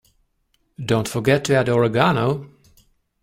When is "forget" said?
1.07-1.43